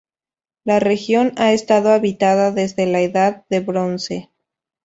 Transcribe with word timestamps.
La 0.63 0.79
región 0.79 1.31
ha 1.37 1.53
estado 1.53 1.91
habitada 1.91 2.49
desde 2.51 2.87
la 2.87 3.01
Edad 3.01 3.45
de 3.49 3.59
bronce. 3.59 4.31